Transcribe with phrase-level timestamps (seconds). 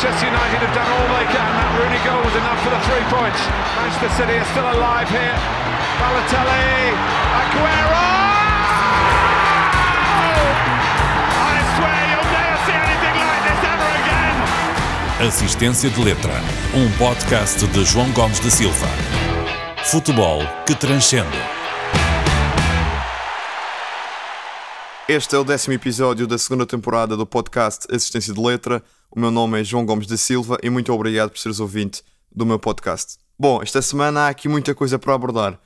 [0.00, 1.44] Manchester United have done all they can.
[1.60, 3.36] That Rooney goal was enough for the three points.
[3.76, 5.36] Manchester City are still alive here.
[6.00, 6.96] Balotelli,
[7.36, 8.08] Aguero!
[11.36, 15.28] I swear you'll never see anything like this ever again.
[15.28, 16.32] Assistência de Letra,
[16.72, 18.88] um podcast de João Gomes da Silva.
[19.84, 21.36] Futebol que transcende.
[25.06, 28.82] Este é o décimo episódio da segunda temporada do podcast Assistência de Letra.
[29.10, 32.46] O meu nome é João Gomes da Silva e muito obrigado por seres ouvinte do
[32.46, 33.18] meu podcast.
[33.36, 35.58] Bom, esta semana há aqui muita coisa para abordar.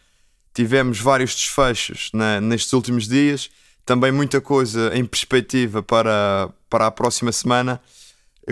[0.54, 3.50] Tivemos vários desfechos na, nestes últimos dias,
[3.84, 7.80] também muita coisa em perspectiva para, para a próxima semana,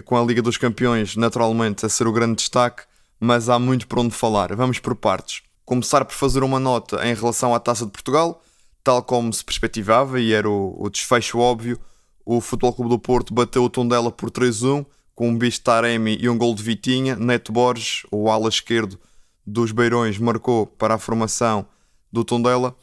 [0.05, 2.83] com a Liga dos Campeões naturalmente a ser o grande destaque,
[3.19, 4.55] mas há muito por onde falar.
[4.55, 5.43] Vamos por partes.
[5.65, 8.43] Começar por fazer uma nota em relação à Taça de Portugal
[8.85, 11.79] tal como se perspectivava e era o, o desfecho óbvio,
[12.25, 16.29] o Futebol Clube do Porto bateu o Tondela por 3-1 com um bicho Taremi e
[16.29, 17.17] um gol de Vitinha.
[17.17, 18.99] Neto Borges, o ala esquerdo
[19.47, 21.67] dos Beirões, marcou para a formação
[22.11, 22.75] do Tondela.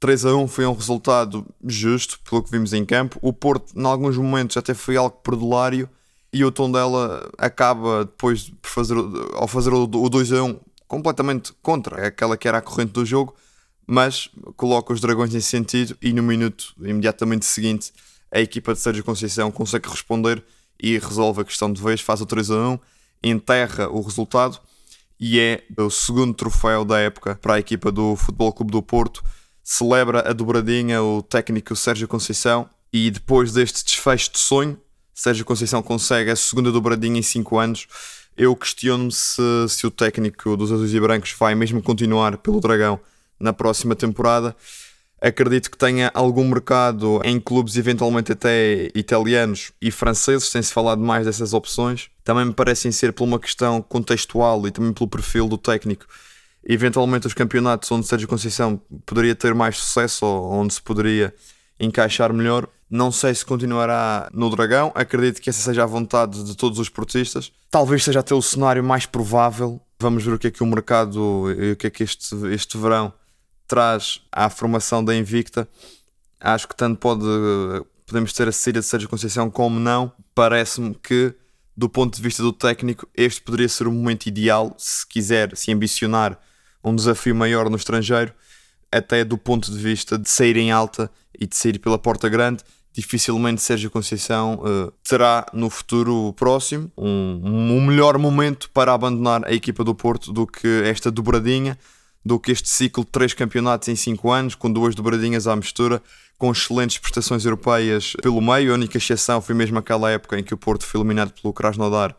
[0.00, 3.18] 3 a 1 foi um resultado justo, pelo que vimos em campo.
[3.22, 5.88] O Porto, em alguns momentos, até foi algo perdulário
[6.32, 8.96] e o Tondela acaba depois por fazer,
[9.34, 13.34] ao fazer o 2 a 1 completamente contra aquela que era a corrente do jogo
[13.86, 17.92] mas coloca os dragões em sentido e no minuto imediatamente seguinte
[18.32, 20.42] a equipa de Sérgio Conceição consegue responder
[20.80, 22.78] e resolve a questão de vez, faz o 3 a 1,
[23.22, 24.58] enterra o resultado
[25.20, 29.22] e é o segundo troféu da época para a equipa do Futebol Clube do Porto.
[29.62, 34.78] Celebra a dobradinha o técnico Sérgio Conceição e depois deste desfecho de sonho,
[35.14, 37.86] Sérgio Conceição consegue a segunda dobradinha em 5 anos.
[38.36, 42.98] Eu questiono-me se, se o técnico dos Azuis e Brancos vai mesmo continuar pelo Dragão
[43.38, 44.56] na próxima temporada.
[45.22, 51.26] Acredito que tenha algum mercado em clubes, eventualmente até italianos e franceses, tem-se falado mais
[51.26, 52.10] dessas opções.
[52.24, 56.06] Também me parecem ser por uma questão contextual e também pelo perfil do técnico.
[56.64, 61.32] Eventualmente, os campeonatos onde Sérgio Conceição poderia ter mais sucesso ou onde se poderia
[61.78, 62.66] encaixar melhor.
[62.90, 66.88] Não sei se continuará no Dragão, acredito que essa seja a vontade de todos os
[66.88, 67.52] portistas.
[67.70, 69.80] Talvez seja até o cenário mais provável.
[70.00, 72.76] Vamos ver o que é que o mercado e o que é que este, este
[72.76, 73.12] verão
[73.66, 75.68] traz à formação da Invicta,
[76.40, 77.24] acho que tanto pode
[78.12, 80.12] podemos ter a saída de Sérgio Conceição como não.
[80.34, 81.34] Parece-me que,
[81.74, 85.72] do ponto de vista do técnico, este poderia ser o momento ideal se quiser se
[85.72, 86.38] ambicionar
[86.84, 88.34] um desafio maior no estrangeiro,
[88.90, 92.62] até do ponto de vista de sair em alta e de sair pela porta grande.
[92.92, 99.52] Dificilmente Sérgio Conceição uh, terá no futuro próximo um, um melhor momento para abandonar a
[99.54, 101.78] equipa do Porto do que esta dobradinha
[102.24, 106.02] do que este ciclo de três campeonatos em cinco anos, com duas dobradinhas à mistura,
[106.38, 108.72] com excelentes prestações europeias pelo meio.
[108.72, 112.16] A única exceção foi mesmo aquela época em que o Porto foi eliminado pelo Krasnodar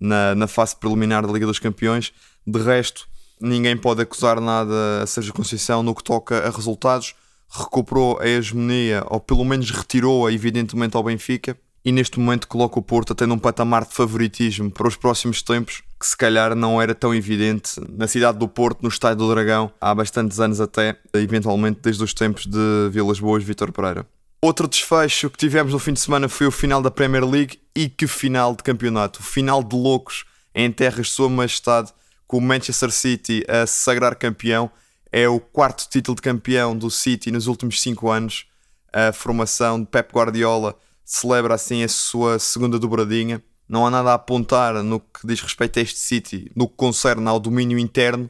[0.00, 2.12] na, na fase preliminar da Liga dos Campeões.
[2.46, 3.06] De resto,
[3.40, 7.14] ninguém pode acusar nada a Sérgio Conceição no que toca a resultados.
[7.48, 12.82] Recuperou a hegemonia, ou pelo menos retirou-a, evidentemente, ao Benfica e neste momento coloca o
[12.82, 16.96] Porto até num patamar de favoritismo para os próximos tempos que se calhar não era
[16.96, 21.78] tão evidente na cidade do Porto, no Estádio do Dragão, há bastantes anos até, eventualmente
[21.80, 22.58] desde os tempos de
[22.90, 24.04] Vilas Boas Vitor Pereira.
[24.42, 27.88] Outro desfecho que tivemos no fim de semana foi o final da Premier League e
[27.88, 31.92] que final de campeonato, o final de loucos em terras de sua majestade,
[32.26, 34.68] com o Manchester City a se sagrar campeão,
[35.12, 38.46] é o quarto título de campeão do City nos últimos cinco anos,
[38.92, 43.40] a formação de Pep Guardiola celebra assim a sua segunda dobradinha.
[43.72, 47.26] Não há nada a apontar no que diz respeito a este City, no que concerne
[47.26, 48.28] ao domínio interno.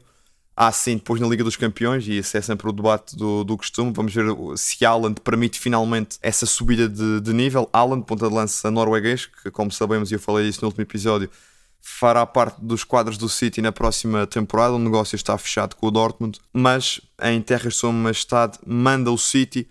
[0.55, 3.57] Há sim depois na Liga dos Campeões, e esse é sempre o debate do, do
[3.57, 3.91] costume.
[3.93, 4.23] Vamos ver
[4.55, 7.69] se Haaland permite finalmente essa subida de, de nível.
[7.73, 11.29] Haaland, ponta de lança norueguês, que como sabemos, e eu falei disso no último episódio,
[11.81, 14.75] fará parte dos quadros do City na próxima temporada.
[14.75, 19.17] O negócio está fechado com o Dortmund, mas em terras de sua majestade manda o
[19.17, 19.67] City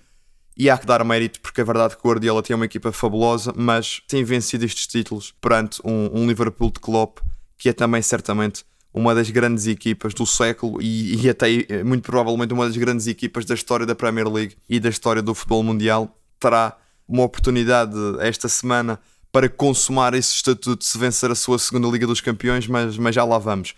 [0.57, 3.53] e há que dar mérito porque é verdade que o Guardiola tem uma equipa fabulosa,
[3.57, 7.19] mas tem vencido estes títulos perante um, um Liverpool de Klopp
[7.57, 11.47] que é também certamente uma das grandes equipas do século e, e, até
[11.85, 15.35] muito provavelmente uma das grandes equipas da história da Premier League e da história do
[15.35, 16.19] futebol mundial.
[16.39, 16.77] Terá
[17.09, 19.01] uma oportunidade esta semana
[19.31, 23.25] para consumar esse estatuto se vencer a sua segunda Liga dos Campeões, mas, mas já
[23.25, 23.75] lá vamos.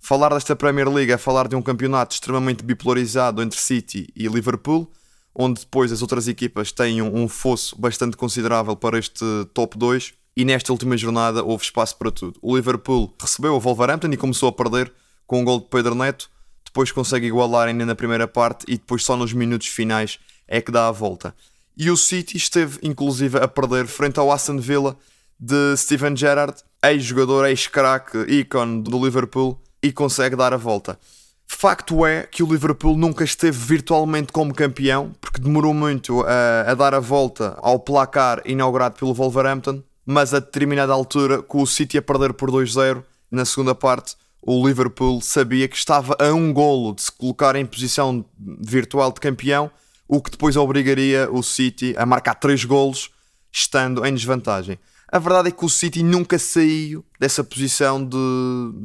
[0.00, 4.90] Falar desta Premier League é falar de um campeonato extremamente bipolarizado entre City e Liverpool
[5.34, 10.14] onde depois as outras equipas têm um, fosso bastante considerável para este top 2.
[10.36, 12.38] E nesta última jornada houve espaço para tudo.
[12.42, 14.92] O Liverpool recebeu o Wolverhampton e começou a perder
[15.26, 16.30] com um gol de Pedro Neto.
[16.64, 20.72] Depois consegue igualar ainda na primeira parte e depois só nos minutos finais é que
[20.72, 21.34] dá a volta.
[21.76, 24.96] E o City esteve inclusive a perder frente ao Aston Villa
[25.38, 30.98] de Steven Gerrard, ex-jogador, ex-craque, ícone do Liverpool, e consegue dar a volta.
[31.46, 36.74] Facto é que o Liverpool nunca esteve virtualmente como campeão, porque demorou muito a, a,
[36.74, 41.98] dar a volta ao placar inaugurado pelo Wolverhampton, mas a determinada altura, com o City
[41.98, 46.94] a perder por 2-0 na segunda parte, o Liverpool sabia que estava a um golo
[46.94, 49.70] de se colocar em posição virtual de campeão,
[50.06, 53.10] o que depois obrigaria o City a marcar 3 golos,
[53.50, 54.78] estando em desvantagem.
[55.10, 58.16] A verdade é que o City nunca saiu dessa posição de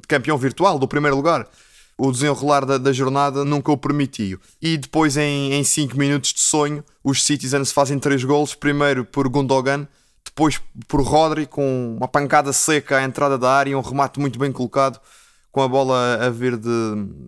[0.08, 1.46] campeão virtual, do primeiro lugar.
[2.00, 4.40] O desenrolar da, da jornada nunca o permitiu.
[4.62, 8.56] E depois, em 5 minutos de sonho, os Citizens fazem 3 gols.
[8.56, 9.86] Primeiro por Gundogan,
[10.26, 14.50] depois por Rodri, com uma pancada seca à entrada da área, um remate muito bem
[14.50, 14.98] colocado,
[15.52, 16.70] com a bola a vir de,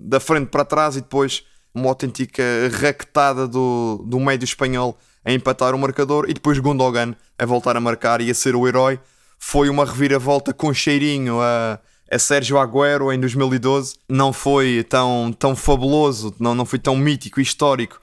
[0.06, 1.44] da frente para trás e depois
[1.74, 2.44] uma autêntica
[2.80, 7.82] raquetada do, do médio espanhol a empatar o marcador e depois Gundogan a voltar a
[7.82, 9.00] marcar e a ser o herói.
[9.38, 11.80] Foi uma reviravolta com cheirinho a,
[12.12, 13.96] a Sérgio Agüero em 2012.
[14.10, 18.00] Não foi tão, tão fabuloso, não, não foi tão mítico e histórico,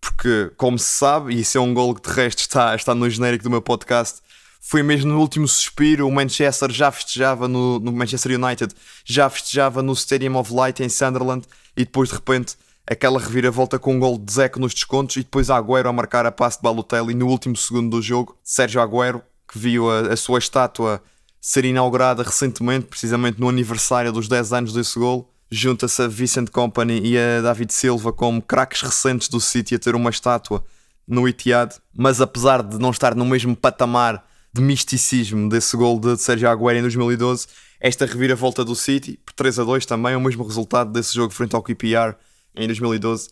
[0.00, 3.08] porque, como se sabe, e isso é um gol que de resto está, está no
[3.08, 4.20] genérico do meu podcast,
[4.60, 6.06] foi mesmo no último suspiro.
[6.06, 8.74] O Manchester já festejava no, no Manchester United,
[9.04, 13.94] já festejava no Stadium of Light em Sunderland e depois de repente aquela reviravolta com
[13.94, 17.14] um gol de Zeco nos descontos e depois Agüero a marcar a passe de Balotelli
[17.14, 18.36] no último segundo do jogo.
[18.42, 21.02] Sérgio Agüero, que viu a, a sua estátua
[21.44, 27.00] ser inaugurada recentemente, precisamente no aniversário dos 10 anos desse gol, junta-se a Vincent Company
[27.04, 30.64] e a David Silva como craques recentes do City a ter uma estátua
[31.06, 34.24] no Etihad, mas apesar de não estar no mesmo patamar
[34.54, 37.48] de misticismo desse gol de Sérgio Agüero em 2012,
[37.80, 41.34] esta reviravolta do City, por 3 a 2 também, é o mesmo resultado desse jogo
[41.34, 42.14] frente ao QPR
[42.54, 43.28] em 2012,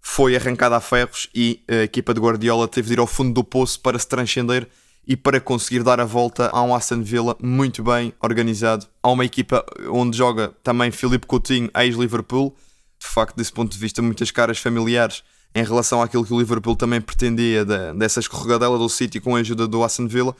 [0.00, 3.44] foi arrancada a ferros e a equipa de Guardiola teve de ir ao fundo do
[3.44, 4.66] poço para se transcender
[5.06, 8.86] e para conseguir dar a volta a um Aston Villa muito bem organizado.
[9.02, 12.54] Há uma equipa onde joga também Filipe Coutinho, ex-Liverpool.
[12.98, 15.22] De facto, desse ponto de vista, muitas caras familiares
[15.54, 19.40] em relação àquilo que o Liverpool também pretendia de, dessa escorregadela do City com a
[19.40, 20.34] ajuda do Aston Villa.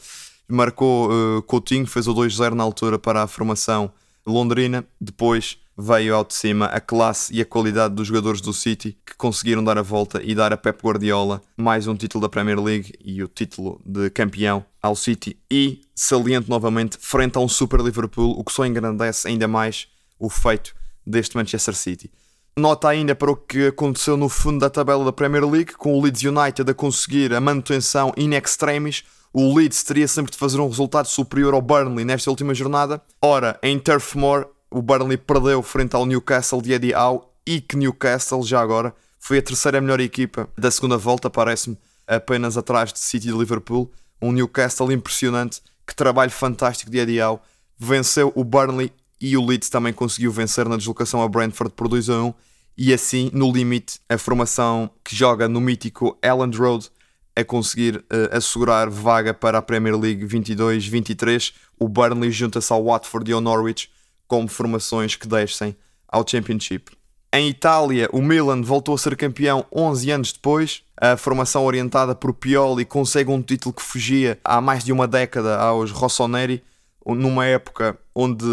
[0.48, 3.90] Marcou uh, Coutinho, fez o 2-0 na altura para a formação
[4.26, 4.84] londrina.
[5.00, 9.14] Depois veio ao de cima a classe e a qualidade dos jogadores do City que
[9.16, 12.92] conseguiram dar a volta e dar a Pep Guardiola mais um título da Premier League
[13.04, 18.38] e o título de campeão ao City e saliente novamente frente a um Super Liverpool,
[18.38, 19.88] o que só engrandece ainda mais
[20.18, 20.74] o feito
[21.06, 22.10] deste Manchester City.
[22.56, 26.00] Nota ainda para o que aconteceu no fundo da tabela da Premier League, com o
[26.00, 29.02] Leeds United a conseguir a manutenção in extremis.
[29.32, 33.02] O Leeds teria sempre de fazer um resultado superior ao Burnley nesta última jornada.
[33.20, 37.76] Ora, em Turf Moor, o Burnley perdeu frente ao Newcastle de Eddie Howe e que
[37.76, 41.78] Newcastle, já agora, foi a terceira melhor equipa da segunda volta, parece-me,
[42.08, 43.88] apenas atrás de City e Liverpool.
[44.20, 47.38] Um Newcastle impressionante, que trabalho fantástico de Eddie Howe.
[47.78, 52.10] Venceu o Burnley e o Leeds também conseguiu vencer na deslocação a Brentford por 2
[52.10, 52.34] a 1
[52.76, 56.90] e assim, no limite, a formação que joga no mítico Elland Road
[57.36, 61.52] a conseguir uh, assegurar vaga para a Premier League 22-23.
[61.78, 63.88] O Burnley junta-se ao Watford e ao Norwich
[64.26, 65.76] como formações que descem
[66.08, 66.92] ao Championship.
[67.32, 70.82] Em Itália, o Milan voltou a ser campeão 11 anos depois.
[70.96, 75.58] A formação orientada por Pioli consegue um título que fugia há mais de uma década
[75.58, 76.62] aos Rossoneri,
[77.04, 78.46] numa época onde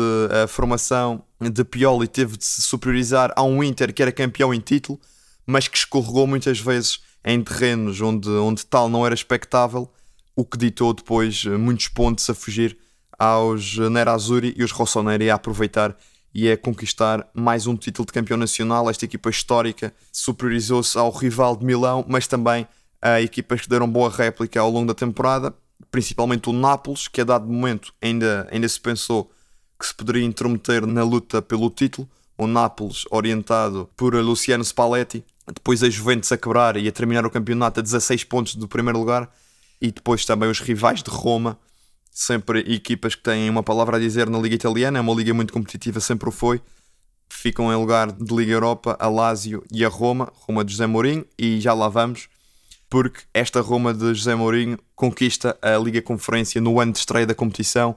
[0.44, 4.60] a formação de Pioli teve de se superiorizar a um Inter que era campeão em
[4.60, 5.00] título,
[5.46, 9.92] mas que escorregou muitas vezes em terrenos onde, onde tal não era expectável,
[10.36, 12.78] o que ditou depois muitos pontos a fugir
[13.22, 15.96] aos Nerazzurri e os Rossoneri a aproveitar
[16.34, 18.90] e a conquistar mais um título de campeão nacional.
[18.90, 22.68] Esta equipa histórica superiorizou-se ao rival de Milão, mas também
[23.00, 25.54] a equipas que deram boa réplica ao longo da temporada,
[25.92, 29.32] principalmente o Nápoles, que a dado momento ainda, ainda se pensou
[29.80, 32.10] que se poderia intrometer na luta pelo título.
[32.36, 37.30] O Nápoles, orientado por Luciano Spalletti, depois a Juventus a quebrar e a terminar o
[37.30, 39.32] campeonato a 16 pontos do primeiro lugar,
[39.80, 41.60] e depois também os rivais de Roma,
[42.12, 45.54] sempre equipas que têm uma palavra a dizer na Liga Italiana, é uma liga muito
[45.54, 46.62] competitiva, sempre o foi.
[47.30, 51.26] Ficam em lugar de Liga Europa a Lazio e a Roma, Roma de José Mourinho,
[51.40, 52.28] e já lá vamos,
[52.90, 57.34] porque esta Roma de José Mourinho conquista a Liga Conferência no ano de estreia da
[57.34, 57.96] competição.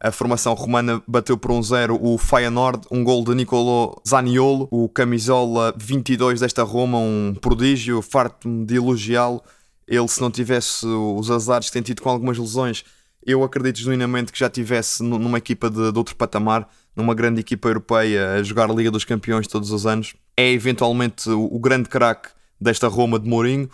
[0.00, 4.88] A formação romana bateu por um zero o Feyenoord, um gol de Nicolò Zaniolo, o
[4.88, 9.42] camisola 22 desta Roma, um prodígio, farto de elogiá-lo.
[9.88, 12.84] Ele, se não tivesse os azares que tem tido com algumas lesões,
[13.28, 16.66] eu acredito genuinamente que já tivesse numa equipa de, de outro patamar,
[16.96, 20.14] numa grande equipa europeia, a jogar a Liga dos Campeões todos os anos.
[20.34, 23.68] É eventualmente o, o grande craque desta Roma de Mourinho.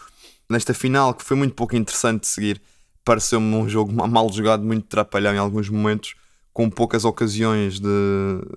[0.50, 2.60] Nesta final, que foi muito pouco interessante de seguir,
[3.04, 6.16] pareceu-me um jogo mal jogado, muito trapalhão em alguns momentos,
[6.52, 7.88] com poucas ocasiões de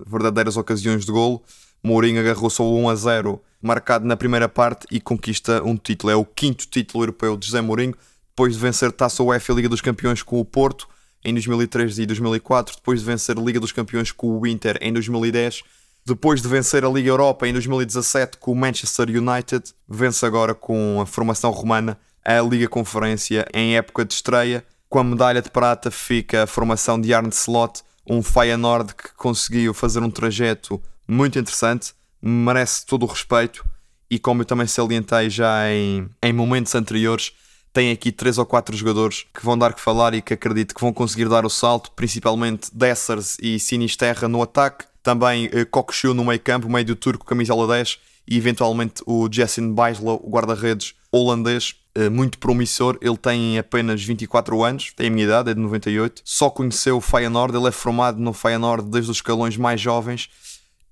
[0.04, 1.42] verdadeiras ocasiões de golo.
[1.80, 6.12] Mourinho agarrou só o 1 a 0 marcado na primeira parte e conquista um título.
[6.12, 7.94] É o quinto título europeu de José Mourinho,
[8.38, 10.88] depois de vencer Taça UEFA e Liga dos Campeões com o Porto
[11.24, 14.92] em 2003 e 2004, depois de vencer a Liga dos Campeões com o Inter em
[14.92, 15.64] 2010,
[16.06, 21.00] depois de vencer a Liga Europa em 2017 com o Manchester United, vence agora com
[21.00, 24.64] a formação romana a Liga Conferência em época de estreia.
[24.88, 29.74] Com a medalha de prata fica a formação de Arne Slot, um Feyenoord que conseguiu
[29.74, 31.92] fazer um trajeto muito interessante,
[32.22, 33.66] merece todo o respeito
[34.08, 37.32] e como eu também salientei já em, em momentos anteriores,
[37.72, 40.80] tem aqui três ou quatro jogadores que vão dar que falar e que acredito que
[40.80, 46.24] vão conseguir dar o salto, principalmente Dessers e Sinisterra no ataque, também eh, Kokushu no
[46.24, 51.76] meio campo, meio do turco, camisola 10 e eventualmente o Jason Beislow, o guarda-redes holandês,
[51.94, 52.98] eh, muito promissor.
[53.00, 56.22] Ele tem apenas 24 anos, tem a minha idade, é de 98.
[56.24, 60.28] Só conheceu o Feyenoord, ele é formado no Feyenoord desde os escalões mais jovens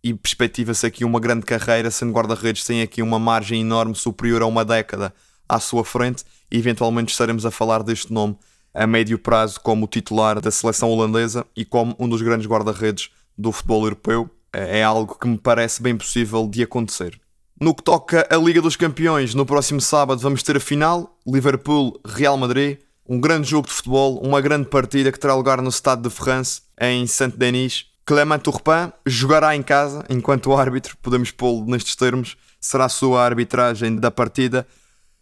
[0.02, 4.46] e perspectiva-se aqui uma grande carreira, sendo guarda-redes tem aqui uma margem enorme, superior a
[4.46, 5.12] uma década
[5.48, 8.36] à sua frente e eventualmente estaremos a falar deste nome
[8.72, 13.50] a médio prazo como titular da seleção holandesa e como um dos grandes guarda-redes do
[13.50, 14.30] futebol europeu.
[14.52, 17.18] É, é algo que me parece bem possível de acontecer.
[17.58, 22.36] No que toca à Liga dos Campeões, no próximo sábado vamos ter a final: Liverpool-Real
[22.36, 22.78] Madrid.
[23.08, 26.62] Um grande jogo de futebol, uma grande partida que terá lugar no Stade de France,
[26.78, 27.86] em Saint-Denis.
[28.04, 33.96] Clément Turpin jogará em casa, enquanto árbitro, podemos pô-lo nestes termos, será a sua arbitragem
[33.96, 34.66] da partida.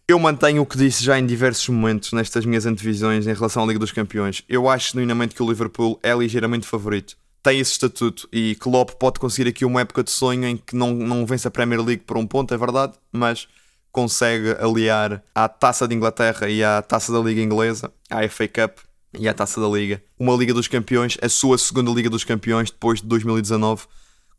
[0.06, 3.66] Eu mantenho o que disse já em diversos momentos nestas minhas antevisões em relação à
[3.66, 4.44] Liga dos Campeões.
[4.48, 9.20] Eu acho genuinamente que o Liverpool é ligeiramente favorito tem esse estatuto e Klopp pode
[9.20, 12.16] conseguir aqui uma época de sonho em que não, não vence a Premier League por
[12.16, 13.46] um ponto, é verdade, mas
[13.92, 18.78] consegue aliar à Taça de Inglaterra e à Taça da Liga Inglesa, à FA Cup
[19.18, 20.02] e à Taça da Liga.
[20.18, 23.84] Uma Liga dos Campeões, a sua segunda Liga dos Campeões depois de 2019,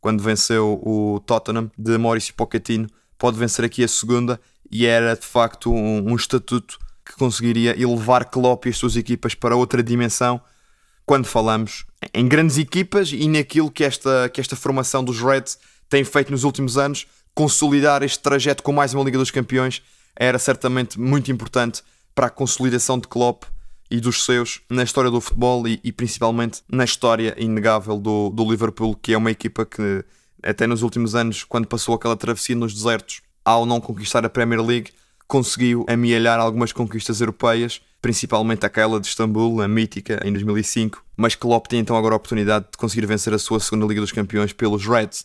[0.00, 5.26] quando venceu o Tottenham de Mauricio Pochettino, pode vencer aqui a segunda e era de
[5.26, 10.40] facto um, um estatuto que conseguiria elevar Klopp e as suas equipas para outra dimensão
[11.04, 15.56] quando falamos em grandes equipas e naquilo que esta, que esta formação dos Reds
[15.88, 19.82] tem feito nos últimos anos, consolidar este trajeto com mais uma Liga dos Campeões
[20.16, 21.82] era certamente muito importante
[22.14, 23.44] para a consolidação de Klopp
[23.88, 28.50] e dos seus na história do futebol e, e principalmente na história inegável do, do
[28.50, 30.04] Liverpool, que é uma equipa que
[30.48, 34.62] até nos últimos anos, quando passou aquela travessia nos desertos, ao não conquistar a Premier
[34.62, 34.90] League,
[35.26, 41.66] conseguiu amealhar algumas conquistas europeias principalmente aquela de Istambul, a mítica, em 2005, mas Klopp
[41.66, 44.86] tem então agora a oportunidade de conseguir vencer a sua segunda Liga dos Campeões pelos
[44.86, 45.24] Reds.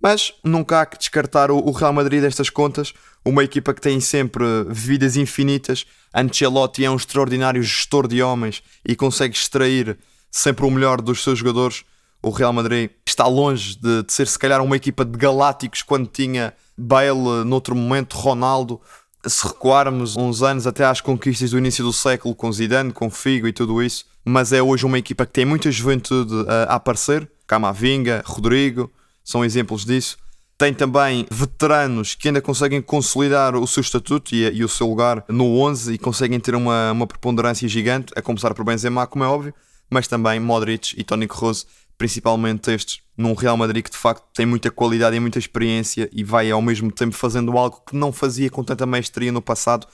[0.00, 2.94] Mas nunca há que descartar o Real Madrid destas contas,
[3.24, 5.86] uma equipa que tem sempre vidas infinitas.
[6.14, 9.98] Ancelotti é um extraordinário gestor de homens e consegue extrair
[10.30, 11.84] sempre o melhor dos seus jogadores.
[12.24, 16.06] O Real Madrid está longe de, de ser, se calhar, uma equipa de galácticos quando
[16.06, 18.80] tinha Bale noutro momento, Ronaldo,
[19.26, 23.46] se recuarmos uns anos até às conquistas do início do século com Zidane, com Figo
[23.46, 28.22] e tudo isso, mas é hoje uma equipa que tem muita juventude a, aparecer, Camavinga,
[28.24, 28.90] Rodrigo,
[29.22, 30.16] são exemplos disso.
[30.56, 35.24] Tem também veteranos que ainda conseguem consolidar o seu estatuto e, e o seu lugar
[35.28, 39.26] no 11 e conseguem ter uma, uma preponderância gigante, a começar por Benzema, como é
[39.26, 39.52] óbvio,
[39.90, 44.44] mas também Modric e Toni Kroos principalmente estes, num Real Madrid que de facto tem
[44.44, 48.50] muita qualidade e muita experiência e vai ao mesmo tempo fazendo algo que não fazia
[48.50, 49.86] com tanta maestria no passado,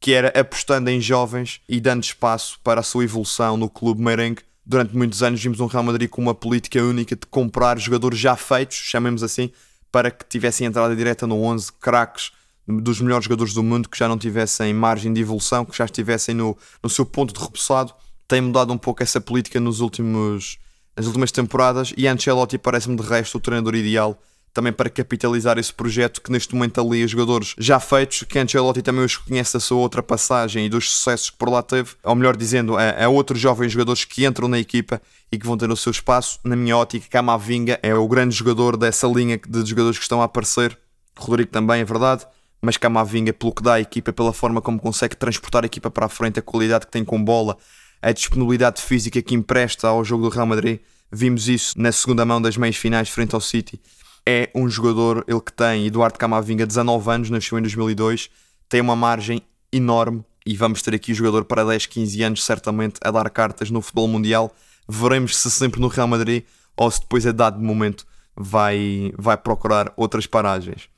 [0.00, 4.42] que era apostando em jovens e dando espaço para a sua evolução no clube merengue.
[4.64, 8.36] Durante muitos anos vimos um Real Madrid com uma política única de comprar jogadores já
[8.36, 9.50] feitos, chamemos assim,
[9.90, 12.32] para que tivessem entrada direta no 11 craques
[12.66, 16.34] dos melhores jogadores do mundo, que já não tivessem margem de evolução, que já estivessem
[16.34, 17.94] no, no seu ponto de repousado.
[18.28, 20.58] Tem mudado um pouco essa política nos últimos
[20.98, 24.20] as últimas temporadas e Ancelotti parece-me de resto o treinador ideal
[24.52, 29.04] também para capitalizar esse projeto que neste momento ali jogadores já feitos, que Ancelotti também
[29.04, 32.36] os conhece da sua outra passagem e dos sucessos que por lá teve, ou melhor
[32.36, 35.00] dizendo, a, a outros jovens jogadores que entram na equipa
[35.30, 36.40] e que vão ter o seu espaço.
[36.42, 40.24] Na minha ótica, Camavinga é o grande jogador dessa linha de jogadores que estão a
[40.24, 40.76] aparecer.
[41.16, 42.26] Rodrigo também, é verdade.
[42.60, 46.06] Mas Camavinga, pelo que dá à equipa, pela forma como consegue transportar a equipa para
[46.06, 47.56] a frente, a qualidade que tem com bola,
[48.00, 52.40] a disponibilidade física que empresta ao jogo do Real Madrid, vimos isso na segunda mão
[52.40, 53.80] das meias finais frente ao City.
[54.26, 58.30] É um jogador, ele que tem, Eduardo Camavinga, 19 anos, nasceu em 2002,
[58.68, 63.00] tem uma margem enorme e vamos ter aqui o jogador para 10, 15 anos, certamente,
[63.02, 64.54] a dar cartas no futebol mundial.
[64.88, 66.44] Veremos se sempre no Real Madrid
[66.76, 70.88] ou se depois, a dado momento, vai, vai procurar outras paragens.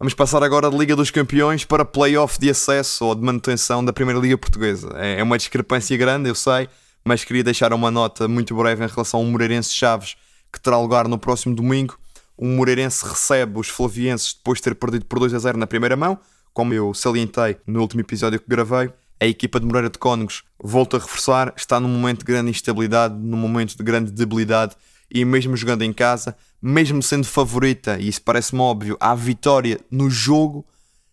[0.00, 3.92] Vamos passar agora de Liga dos Campeões para playoff de acesso ou de manutenção da
[3.92, 4.92] Primeira Liga Portuguesa.
[4.94, 6.68] É, é uma discrepância grande, eu sei,
[7.04, 10.14] mas queria deixar uma nota muito breve em relação ao Moreirense Chaves,
[10.52, 11.98] que terá lugar no próximo domingo.
[12.36, 15.96] O Moreirense recebe os Flavienses depois de ter perdido por 2 a 0 na primeira
[15.96, 16.16] mão,
[16.54, 18.92] como eu salientei no último episódio que gravei.
[19.20, 23.16] A equipa de Moreira de Cónegos, volta a reforçar, está num momento de grande instabilidade,
[23.16, 24.76] num momento de grande debilidade
[25.10, 30.10] e mesmo jogando em casa, mesmo sendo favorita, e isso parece-me óbvio, à vitória no
[30.10, 30.66] jogo,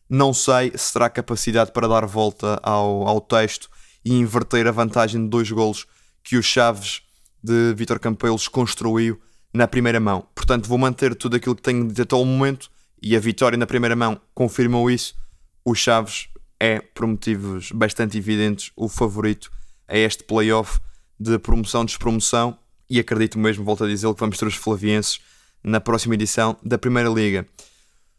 [0.09, 3.69] não sei se terá capacidade para dar volta ao, ao texto
[4.03, 5.87] e inverter a vantagem de dois golos
[6.23, 7.01] que o Chaves
[7.43, 9.19] de Vitor Campelos construiu
[9.53, 10.27] na primeira mão.
[10.35, 12.69] Portanto, vou manter tudo aquilo que tenho dito até o momento
[13.01, 15.15] e a vitória na primeira mão confirmou isso.
[15.63, 16.27] O Chaves
[16.59, 19.51] é, por motivos bastante evidentes, o favorito
[19.87, 20.79] a este playoff
[21.19, 22.57] de promoção-despromoção
[22.89, 25.19] e acredito mesmo, volto a dizer, que vamos ter os flavienses
[25.63, 27.45] na próxima edição da Primeira Liga.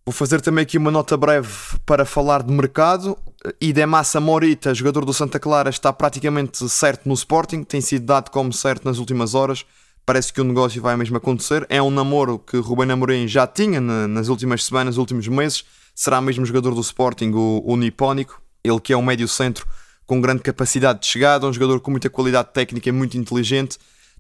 [0.05, 1.49] Vou fazer também aqui uma nota breve
[1.85, 3.19] para falar de mercado.
[3.61, 8.53] Idemassa Morita, jogador do Santa Clara, está praticamente certo no Sporting, tem sido dado como
[8.53, 9.65] certo nas últimas horas.
[10.05, 11.67] Parece que o negócio vai mesmo acontecer.
[11.69, 15.65] É um namoro que Rubén Amorim já tinha nas últimas semanas, nos últimos meses.
[15.93, 18.41] Será mesmo jogador do Sporting, o, o Nipónico.
[18.63, 19.67] Ele que é um médio centro
[20.07, 23.77] com grande capacidade de chegada, um jogador com muita qualidade técnica e muito inteligente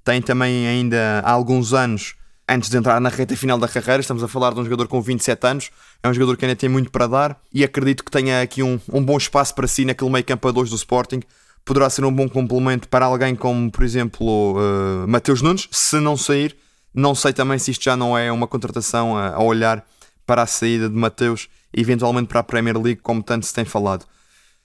[0.06, 2.14] tem também ainda há alguns anos,
[2.48, 5.02] antes de entrar na reta final da carreira, estamos a falar de um jogador com
[5.02, 5.70] 27 anos,
[6.00, 8.78] é um jogador que ainda tem muito para dar e acredito que tenha aqui um,
[8.92, 11.22] um bom espaço para si naquele meio campo a 2 do Sporting.
[11.64, 16.16] Poderá ser um bom complemento para alguém como, por exemplo, uh, Mateus Nunes, se não
[16.16, 16.56] sair.
[16.94, 19.84] Não sei também se isto já não é uma contratação a, a olhar
[20.24, 24.06] para a saída de Mateus, eventualmente para a Premier League, como tanto se tem falado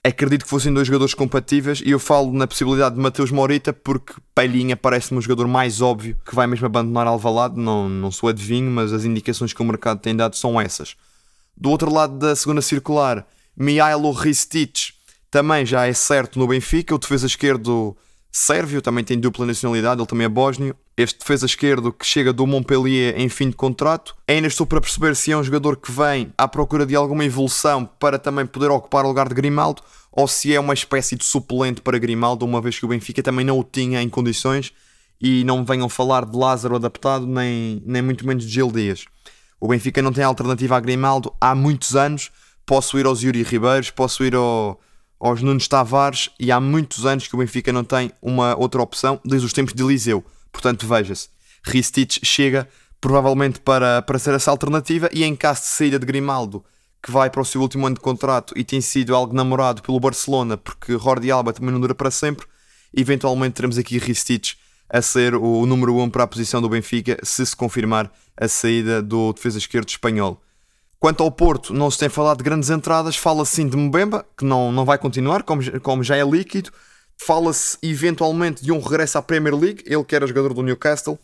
[0.04, 4.14] acredito que fossem dois jogadores compatíveis e eu falo na possibilidade de Mateus Morita porque
[4.34, 8.70] Palhinha parece-me um jogador mais óbvio que vai mesmo abandonar Alvalade, não, não sou adivinho,
[8.70, 10.96] mas as indicações que o mercado tem dado são essas.
[11.56, 14.94] Do outro lado da segunda circular, Mihailo Ristic
[15.30, 17.96] também já é certo no Benfica, o defesa esquerdo
[18.30, 20.74] sérvio, também tem dupla nacionalidade, ele também é bósnio.
[20.96, 24.14] Este defesa esquerdo que chega do Montpellier em fim de contrato.
[24.28, 27.86] Ainda estou para perceber se é um jogador que vem à procura de alguma evolução
[27.98, 31.80] para também poder ocupar o lugar de Grimaldo ou se é uma espécie de suplente
[31.80, 34.72] para Grimaldo, uma vez que o Benfica também não o tinha em condições
[35.18, 39.06] e não venham falar de Lázaro adaptado, nem, nem muito menos de Gil Dias.
[39.58, 42.30] O Benfica não tem alternativa a Grimaldo há muitos anos.
[42.66, 44.78] Posso ir aos Yuri Ribeiros, posso ir ao,
[45.18, 49.20] aos Nunes Tavares e há muitos anos que o Benfica não tem uma outra opção
[49.24, 50.24] desde os tempos de Eliseu.
[50.52, 51.28] Portanto, veja-se,
[51.64, 52.68] Ristich chega
[53.00, 56.64] provavelmente para, para ser essa alternativa e em caso de saída de Grimaldo,
[57.02, 59.98] que vai para o seu último ano de contrato e tem sido algo namorado pelo
[59.98, 62.46] Barcelona, porque Jordi Alba também não dura para sempre,
[62.94, 64.56] eventualmente teremos aqui Ristich
[64.88, 68.46] a ser o número 1 um para a posição do Benfica, se se confirmar a
[68.46, 70.40] saída do defesa esquerdo espanhol.
[71.00, 74.44] Quanto ao Porto, não se tem falado de grandes entradas, fala-se sim de Mbemba, que
[74.44, 76.70] não, não vai continuar, como, como já é líquido.
[77.26, 81.18] Fala-se eventualmente de um regresso à Premier League, ele que era jogador do Newcastle,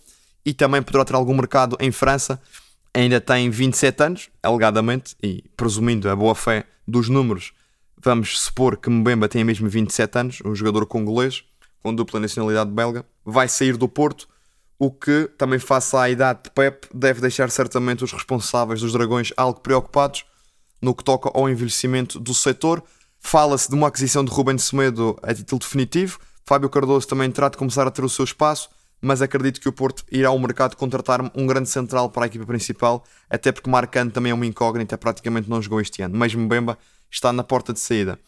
[0.44, 2.40] e também poderá ter algum mercado em França.
[2.94, 7.52] Ainda tem 27 anos, alegadamente, e presumindo a boa fé dos números,
[8.02, 11.44] vamos supor que Mbemba tem mesmo 27 anos, um jogador congolês,
[11.82, 14.28] com dupla nacionalidade belga, vai sair do Porto
[14.78, 19.32] o que, também face à idade de Pep, deve deixar certamente os responsáveis dos Dragões
[19.36, 20.24] algo preocupados
[20.80, 22.82] no que toca ao envelhecimento do setor.
[23.20, 26.18] Fala-se de uma aquisição de Ruben Semedo a título definitivo.
[26.44, 28.70] Fábio Cardoso também terá de começar a ter o seu espaço,
[29.02, 32.46] mas acredito que o Porto irá ao mercado contratar um grande central para a equipa
[32.46, 36.16] principal, até porque Marcano também é uma incógnita, praticamente não jogou este ano.
[36.16, 36.78] Mesmo Bemba
[37.10, 38.18] está na porta de saída.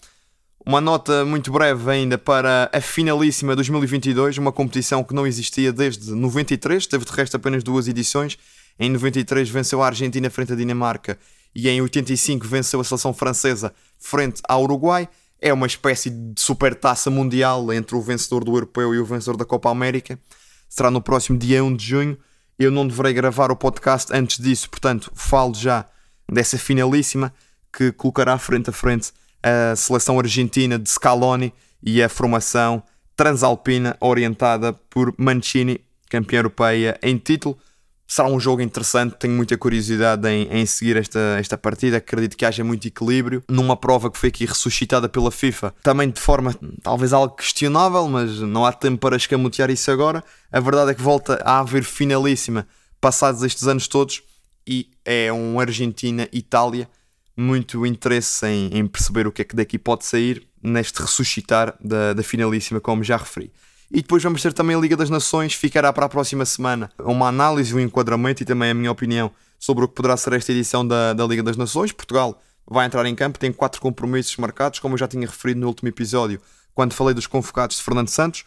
[0.65, 6.13] Uma nota muito breve ainda para a finalíssima 2022, uma competição que não existia desde
[6.13, 8.37] 93, teve de resto apenas duas edições.
[8.79, 11.19] Em 93 venceu a Argentina frente à Dinamarca
[11.55, 15.09] e em 85 venceu a seleção francesa frente ao Uruguai.
[15.41, 19.37] É uma espécie de super taça mundial entre o vencedor do Europeu e o vencedor
[19.37, 20.19] da Copa América.
[20.69, 22.19] Será no próximo dia 1 de junho.
[22.59, 25.87] Eu não deverei gravar o podcast antes disso, portanto, falo já
[26.31, 27.33] dessa finalíssima
[27.73, 32.83] que colocará frente a frente a seleção argentina de Scaloni e a formação
[33.17, 37.59] transalpina orientada por Mancini, campeã europeia em título.
[38.13, 41.99] Será um jogo interessante, tenho muita curiosidade em, em, seguir esta, esta partida.
[41.99, 46.19] Acredito que haja muito equilíbrio numa prova que foi aqui ressuscitada pela FIFA, também de
[46.19, 50.25] forma talvez algo questionável, mas não há tempo para escamotear isso agora.
[50.51, 52.67] A verdade é que volta a haver finalíssima
[53.01, 54.25] passados estes anos todos
[54.67, 56.89] e é um Argentina-Itália
[57.37, 62.13] muito interesse em, em, perceber o que é que daqui pode sair neste ressuscitar da,
[62.13, 63.53] da finalíssima, como já referi.
[63.93, 67.27] E depois vamos ter também a Liga das Nações, ficará para a próxima semana uma
[67.27, 70.87] análise, um enquadramento e também a minha opinião sobre o que poderá ser esta edição
[70.87, 71.91] da, da Liga das Nações.
[71.91, 75.67] Portugal vai entrar em campo, tem quatro compromissos marcados, como eu já tinha referido no
[75.67, 76.41] último episódio,
[76.73, 78.45] quando falei dos convocados de Fernando Santos,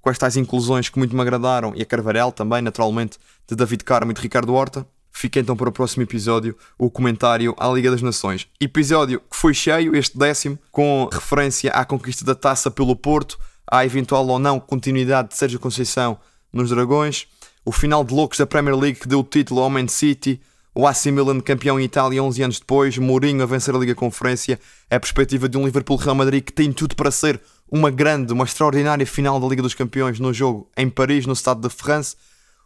[0.00, 4.12] com estas inclusões que muito me agradaram, e a Carvarel também, naturalmente, de David Carmo
[4.12, 4.86] e de Ricardo Horta.
[5.12, 8.48] Fica então para o próximo episódio o comentário à Liga das Nações.
[8.58, 13.38] Episódio que foi cheio, este décimo, com referência à conquista da taça pelo Porto,
[13.70, 16.18] à eventual ou não continuidade de Sérgio Conceição
[16.52, 17.26] nos Dragões,
[17.64, 20.40] o final de loucos da Premier League que deu o título ao Man City,
[20.74, 24.60] o AC Milan campeão em Itália 11 anos depois, Mourinho a vencer a Liga Conferência,
[24.90, 29.06] a perspectiva de um Liverpool-Real Madrid que tem tudo para ser uma grande, uma extraordinária
[29.06, 32.14] final da Liga dos Campeões no jogo em Paris, no Stade de France,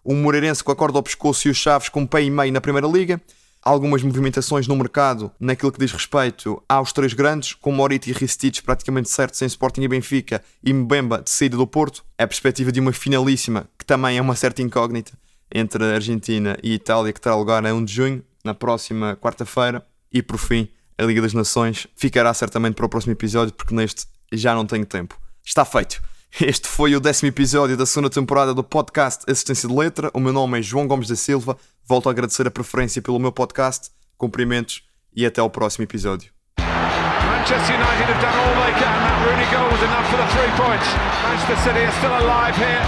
[0.05, 2.61] o Moreirense com a corda ao pescoço e os Chaves com pé e meio na
[2.61, 3.21] Primeira Liga,
[3.63, 8.63] algumas movimentações no mercado naquilo que diz respeito aos três grandes, com Morita e Ristich
[8.63, 12.81] praticamente certos em Sporting e Benfica e Mbemba de saída do Porto, a perspectiva de
[12.81, 15.13] uma finalíssima que também é uma certa incógnita
[15.53, 19.17] entre a Argentina e a Itália que terá lugar a 1 de junho, na próxima
[19.17, 23.75] quarta-feira, e por fim a Liga das Nações ficará certamente para o próximo episódio porque
[23.75, 25.19] neste já não tenho tempo.
[25.45, 26.10] Está feito!
[26.43, 30.11] Este foi o décimo episódio da segunda temporada do podcast Assistência de Letra.
[30.15, 31.55] O meu nome é João Gomes da Silva.
[31.87, 33.91] Volto a agradecer a preferência pelo meu podcast.
[34.17, 34.83] Cumprimentos
[35.15, 36.33] e até ao próximo episódio.
[36.59, 38.89] Manchester United have done all they can.
[38.89, 40.89] That Rooney goal was enough for the three points.
[41.29, 42.85] Manchester City are still alive here.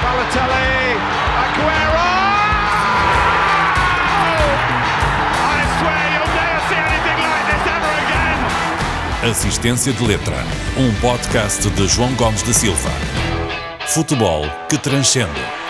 [0.00, 0.96] Balotelli,
[1.44, 2.25] Aguero!
[9.30, 10.36] Assistência de Letra,
[10.78, 12.90] um podcast de João Gomes da Silva.
[13.88, 15.65] Futebol que transcende.